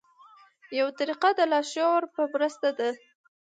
[0.77, 2.89] یوه طریقه د لاشعور په مرسته ده.